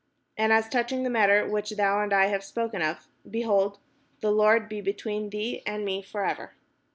[0.35, 3.77] And as touching the matter which thou and I have spoken of, behold,
[4.21, 6.53] the Lord be between thee and me for ever."